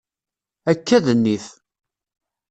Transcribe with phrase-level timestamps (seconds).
[0.71, 1.45] Akka d nnif.